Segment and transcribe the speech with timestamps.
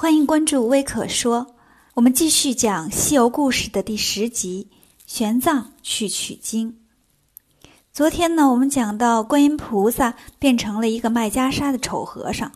[0.00, 1.56] 欢迎关注微可说，
[1.92, 4.70] 我们继续讲《西游故事》的第十集
[5.04, 6.72] 《玄奘去取经》。
[7.92, 12.50] 昨天呢，我们讲到观音菩萨变成了一个卖袈裟的丑和尚，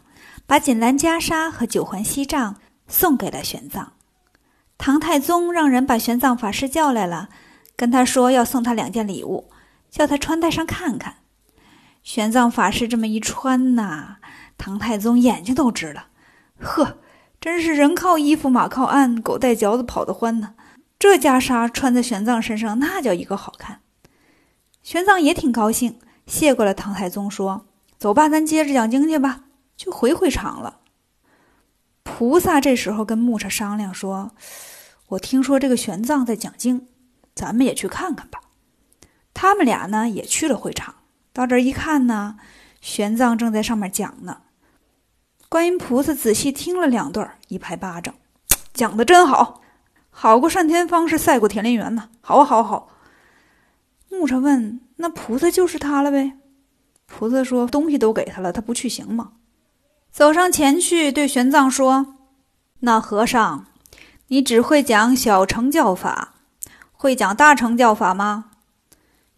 [0.46, 2.56] 把锦兰袈裟和九环锡杖
[2.88, 3.88] 送给了玄奘。
[4.78, 7.28] 唐太宗让人把玄奘法师叫来了，
[7.76, 9.50] 跟他说要送他两件礼物，
[9.90, 11.16] 叫他穿戴上看看。
[12.02, 14.16] 玄奘法师这么一穿呐，
[14.56, 16.06] 唐太宗眼睛都直了，
[16.58, 17.00] 呵。
[17.44, 20.54] 真是人靠衣服，马靠鞍，狗带嚼子跑得欢呢。
[20.98, 23.82] 这袈裟穿在玄奘身上，那叫一个好看。
[24.82, 27.66] 玄奘也挺高兴，谢过了唐太宗，说
[28.00, 29.44] ：“走吧，咱接着讲经去吧。”
[29.76, 30.78] 就回会场了。
[32.02, 34.30] 菩萨这时候跟木叉商量说
[35.08, 36.88] ：“我听说这个玄奘在讲经，
[37.34, 38.40] 咱们也去看看吧。”
[39.34, 40.94] 他们俩呢也去了会场，
[41.34, 42.36] 到这一看呢，
[42.80, 44.38] 玄奘正在上面讲呢。
[45.54, 48.12] 观音菩萨仔细听了两段，一拍巴掌，
[48.74, 49.60] 讲的真好，
[50.10, 52.08] 好过单田芳是赛过田连元呢。
[52.20, 52.88] 好，好，好。
[54.10, 56.32] 木叉问：“那菩萨就是他了呗？”
[57.06, 59.34] 菩萨说：“东西都给他了，他不去行吗？”
[60.10, 62.16] 走上前去，对玄奘说
[62.82, 63.66] ：“那和尚，
[64.26, 66.34] 你只会讲小乘教法，
[66.90, 68.46] 会讲大乘教法吗？”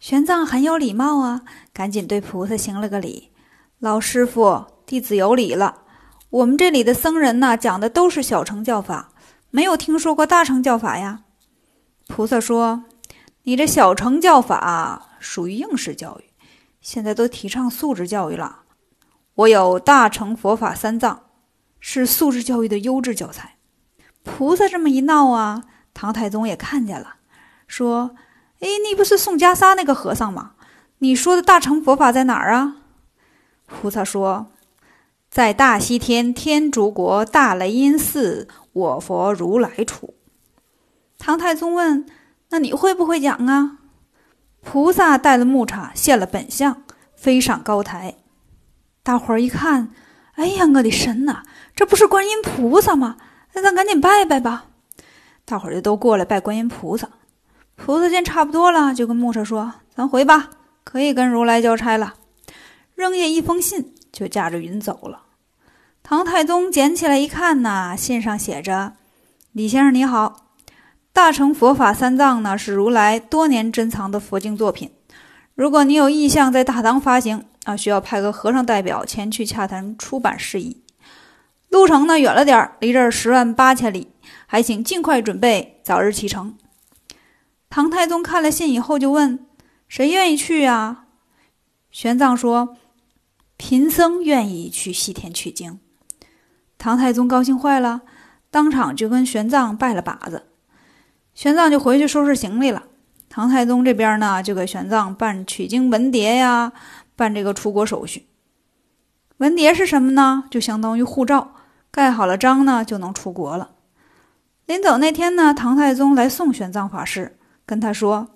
[0.01, 3.29] 玄奘很有礼貌啊，赶紧对菩萨行了个礼
[3.77, 5.81] ：“老师傅，弟子有礼了。”
[6.29, 9.13] 我们这里的僧人呢，讲的都是小乘教法，
[9.49, 11.21] 没有听说过大乘教法呀。
[12.07, 12.83] 菩萨说
[13.43, 16.25] ：“你这小乘教法属于应试教育，
[16.81, 18.63] 现在都提倡素质教育了。
[19.35, 21.23] 我有大乘佛法三藏，
[21.79, 23.55] 是素质教育的优质教材。”
[24.23, 27.15] 菩萨这么一闹啊，唐太宗也看见了，
[27.69, 28.15] 说
[28.59, 30.51] ：“哎，你不是送袈裟那个和尚吗？
[30.97, 32.75] 你说的大乘佛法在哪儿啊？”
[33.65, 34.47] 菩萨说。
[35.37, 40.15] 在大西天天竺国大雷音寺，我佛如来处。
[41.19, 42.07] 唐太宗问
[42.49, 43.77] ：“那你会不会讲啊？”
[44.65, 46.81] 菩萨带了木叉，现了本相，
[47.15, 48.15] 飞上高台。
[49.03, 49.91] 大伙儿一看，
[50.33, 51.43] 哎呀，我的神呐，
[51.75, 53.17] 这不是观音菩萨吗？
[53.53, 54.65] 那咱赶紧拜拜吧。
[55.45, 57.07] 大伙儿就都过来拜观音菩萨。
[57.75, 60.49] 菩萨见差不多了，就跟木叉说：“咱回吧，
[60.83, 62.15] 可以跟如来交差了。”
[62.95, 63.93] 扔下一封信。
[64.09, 65.25] 就驾着云走了。
[66.09, 68.93] 唐太宗捡起来一看呐，信上写着
[69.51, 70.53] ：“李先生你好，
[71.11, 74.89] 大乘佛法三藏呢是如来多年珍藏的佛经作品。
[75.53, 80.81] 如果你有意向在大唐发行啊，需要派个和尚代表前去洽谈出版事宜。
[81.67, 84.07] 路程呢远了点儿，离这儿十万八千里，
[84.45, 86.57] 还请尽快准备，早日启程。”
[87.69, 89.45] 唐太宗看了信以后就问
[89.89, 91.07] ：“谁愿意去呀？”
[91.91, 92.77] 玄奘说。
[93.59, 95.79] 贫僧愿意去西天取经，
[96.77, 98.01] 唐太宗高兴坏了，
[98.51, 100.43] 当场就跟玄奘拜了把子。
[101.33, 102.83] 玄奘就回去收拾行李了。
[103.29, 106.71] 唐太宗这边呢，就给玄奘办取经文牒呀，
[107.15, 108.27] 办这个出国手续。
[109.37, 110.45] 文牒是什么呢？
[110.49, 111.55] 就相当于护照，
[111.91, 113.71] 盖好了章呢，就能出国了。
[114.65, 118.29] 临走那天呢，唐太宗来送玄奘法师，跟他说：“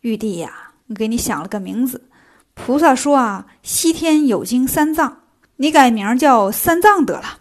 [0.00, 2.08] 玉帝呀，我给你想了个名字。”
[2.54, 5.18] 菩萨说啊，西天有经三藏，
[5.56, 7.39] 你改名叫三藏得了。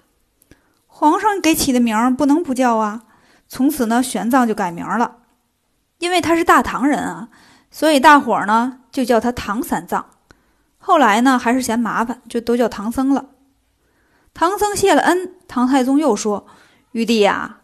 [1.00, 3.04] 皇上给起的名儿不能不叫啊。
[3.48, 5.20] 从此呢，玄奘就改名了，
[6.00, 7.30] 因为他是大唐人啊，
[7.72, 10.10] 所以大伙儿呢就叫他唐三藏。
[10.78, 13.30] 后来呢，还是嫌麻烦，就都叫唐僧了。
[14.34, 16.46] 唐僧谢了恩，唐太宗又说
[16.92, 17.62] ：“玉帝呀，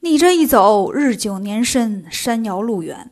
[0.00, 3.10] 你这一走，日久年深，山遥路远。”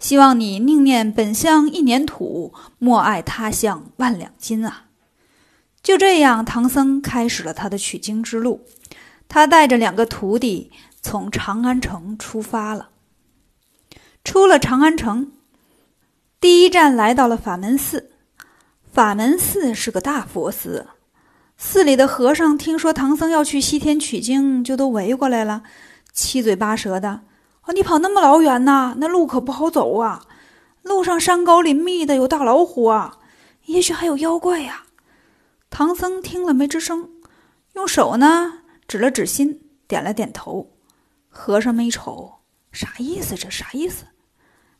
[0.00, 4.86] 希望你宁念本乡一年土，莫爱他乡万两金啊！
[5.82, 8.62] 就这样，唐僧开始了他的取经之路。
[9.30, 12.90] 他带着两个徒弟从长安城出发了。
[14.24, 15.30] 出了长安城，
[16.40, 18.10] 第一站来到了法门寺。
[18.92, 20.88] 法门寺是个大佛寺，
[21.56, 25.62] 寺里的和尚听说唐僧要去西天取经，就都围过来了，
[26.12, 27.20] 七嘴八舌的。
[27.72, 30.26] 你跑那么老远呐，那路可不好走啊！
[30.82, 33.18] 路上山高林密的，有大老虎啊，
[33.66, 34.82] 也许还有妖怪呀。
[35.70, 37.10] 唐僧听了没吱声，
[37.74, 38.59] 用手呢
[38.90, 40.72] 指了指心，点了点头。
[41.28, 42.40] 和尚们一瞅，
[42.72, 43.36] 啥意思？
[43.36, 44.04] 这啥意思？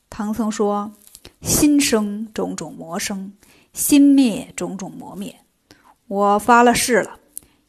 [0.09, 0.93] 唐僧说
[1.41, 3.35] ：“心生种种魔生，
[3.73, 5.39] 心灭种种魔灭。
[6.09, 7.21] 我发了誓了，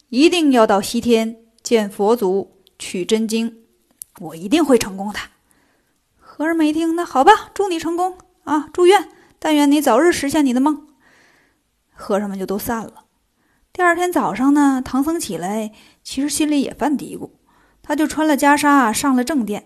[0.08, 3.62] 一定要到西天见佛祖，取真经。”
[4.18, 5.20] 我一定会成功的。
[6.18, 8.68] 和尚们一听，那好吧，祝你成功啊！
[8.72, 9.08] 祝愿，
[9.38, 10.88] 但愿你早日实现你的梦。
[11.92, 13.04] 和尚们就都散了。
[13.74, 15.72] 第二天早上呢，唐僧起来，
[16.04, 17.30] 其实心里也犯嘀咕：
[17.82, 19.64] 他就穿了袈裟，上了正殿，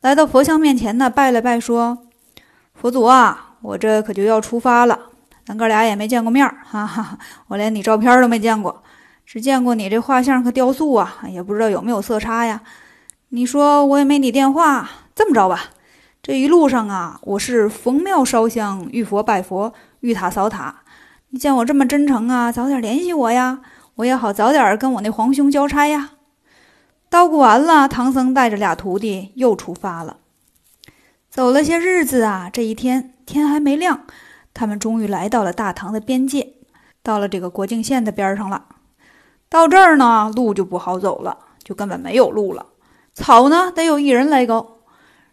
[0.00, 2.06] 来到佛像面前呢，拜了拜，说
[2.72, 5.00] ：“佛祖啊，我这可就要出发了。
[5.44, 7.18] 咱哥俩也没见过面儿，哈哈，
[7.48, 8.84] 我连你照片都没见过，
[9.26, 12.62] 只见过你这画像和雕塑啊，也不知道有没有色差呀。
[13.30, 15.70] 你说我也没你电话，这么着吧，
[16.22, 20.82] 这一路上啊，我是逢庙烧香，遇佛拜佛，遇塔扫塔。
[21.32, 23.60] 你见我这么真诚啊，早点联系我呀，
[23.94, 26.12] 我也好早点跟我那皇兄交差呀。”
[27.08, 30.18] 叨咕完了，唐僧带着俩徒弟又出发了。
[31.28, 34.06] 走了些日子啊，这一天天还没亮，
[34.52, 36.54] 他们终于来到了大唐的边界，
[37.02, 38.64] 到了这个国境线的边上了。
[39.48, 42.66] 到这儿呢，路就不好走了，就根本没有路了。
[43.14, 44.78] 草呢，得有一人来高。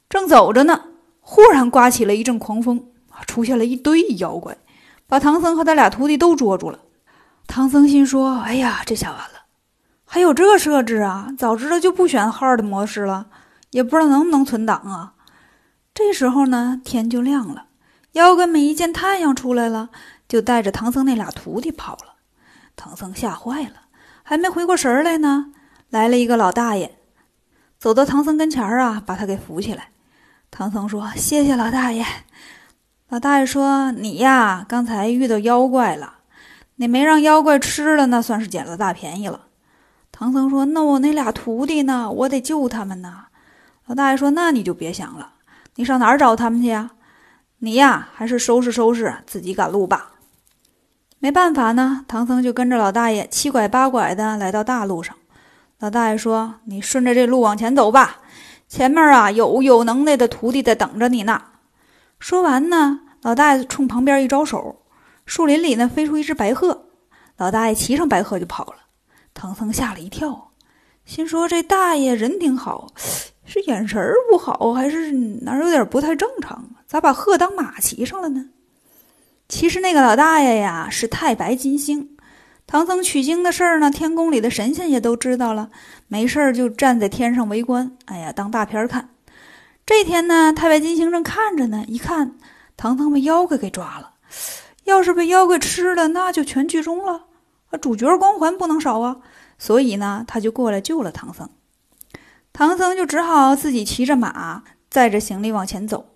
[0.09, 0.83] 正走着呢，
[1.21, 2.85] 忽然刮起了一阵狂风，
[3.25, 4.57] 出现了一堆妖怪，
[5.07, 6.79] 把唐僧和他俩徒弟都捉住了。
[7.47, 9.45] 唐僧心说：“哎呀，这下完了。”
[10.09, 11.29] 还有这设置啊！
[11.37, 13.27] 早知道就不选 hard 模式了，
[13.71, 15.13] 也不知道能不能存档啊。
[15.93, 17.65] 这时候呢，天就亮了，
[18.13, 19.89] 妖怪们一见太阳出来了，
[20.27, 22.13] 就带着唐僧那俩徒弟跑了。
[22.75, 23.81] 唐僧吓坏了，
[24.23, 25.47] 还没回过神来呢，
[25.89, 26.97] 来了一个老大爷，
[27.77, 29.89] 走到唐僧跟前儿啊，把他给扶起来。
[30.49, 32.05] 唐僧说：“谢谢老大爷。”
[33.09, 36.15] 老大爷说：“你呀，刚才遇到妖怪了，
[36.75, 39.45] 你没让妖怪吃了，那算是捡了大便宜了。”
[40.11, 42.11] 唐僧说：“那我那俩徒弟呢？
[42.11, 43.25] 我得救他们呢。”
[43.87, 45.29] 老大爷说：“那你就别想了，
[45.75, 46.91] 你上哪儿找他们去呀？
[47.59, 50.11] 你呀，还是收拾收拾，自己赶路吧。”
[51.19, 55.15] 没办法呢，唐僧就跟着老大爷七拐八拐的来到大路上。
[55.79, 58.17] 老大爷说：“你顺着这路往前走吧，
[58.67, 61.41] 前面啊有有能耐的徒弟在等着你呢。”
[62.19, 64.83] 说完呢，老大爷冲旁边一招手，
[65.25, 66.85] 树林里呢飞出一只白鹤，
[67.37, 68.75] 老大爷骑上白鹤就跑了。
[69.33, 70.51] 唐僧吓了一跳，
[71.05, 72.87] 心说：“这大爷人挺好，
[73.45, 76.67] 是眼神不好，还是哪有点不太正常？
[76.87, 78.49] 咋把鹤当马骑上了呢？”
[79.47, 82.17] 其实那个老大爷呀，是太白金星。
[82.65, 85.69] 唐僧取经的事儿呢，天宫里的神仙也都知道了，
[86.07, 89.09] 没事儿就站在天上围观，哎呀，当大片看。
[89.87, 92.35] 这天呢，太白金星正看着呢，一看
[92.75, 94.15] 唐僧被妖怪给抓了，
[94.83, 97.27] 要是被妖怪吃了，那就全剧终了。
[97.79, 99.19] 主角光环不能少啊！
[99.57, 101.49] 所以呢，他就过来救了唐僧。
[102.51, 106.07] 唐僧就只好自己骑着马，载着行李往前走。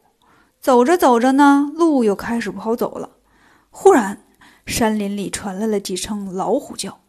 [0.59, 3.11] 走着走着呢，路又开始不好走了。
[3.69, 4.21] 忽然，
[4.65, 6.99] 山林里传来了几声老虎叫。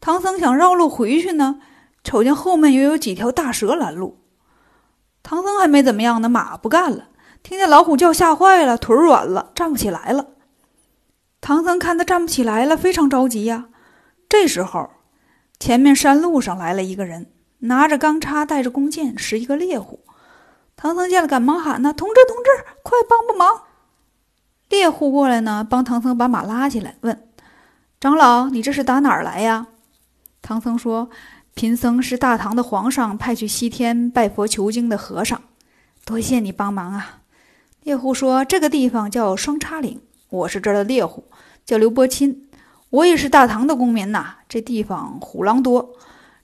[0.00, 1.60] 唐僧想绕路回去呢，
[2.02, 4.21] 瞅见后面又有几条大蛇拦路。
[5.22, 7.08] 唐僧还没怎么样呢，马不干了，
[7.42, 10.28] 听见老虎叫，吓坏了，腿软了，站不起来了。
[11.40, 13.66] 唐僧看他站不起来了，非常着急呀。
[14.28, 14.90] 这时候，
[15.58, 20.00] 前面山路上来了一个人，拿着钢叉，带着弓箭，是一个猎户。
[20.76, 22.50] 唐僧见了，赶忙喊：“呢，同志，同志，
[22.82, 23.62] 快帮帮忙！”
[24.68, 27.28] 猎户过来呢，帮唐僧把马拉起来，问
[28.00, 29.66] ：“长老，你这是打哪儿来呀？”
[30.40, 31.10] 唐僧说
[31.54, 35.40] ：“贫僧是大唐的皇上派去西天拜佛求经的和尚，
[36.04, 37.20] 多谢你帮忙啊。”
[37.84, 40.00] 猎户说：“这个地方叫双叉岭。”
[40.30, 41.24] 我是这儿的猎户，
[41.66, 42.48] 叫刘伯钦，
[42.88, 44.36] 我也是大唐的公民呐。
[44.48, 45.90] 这地方虎狼多，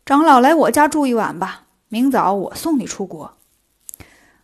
[0.05, 3.39] 长老来我家住一晚吧，明早我送你出国。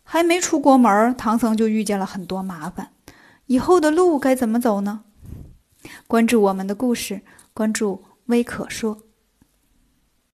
[0.02, 2.88] 还没出国门，唐僧就遇见了很多麻烦，
[3.46, 5.02] 以后的路该怎么走呢？
[6.06, 7.20] 关注我们的故事，
[7.52, 8.98] 关注微可说。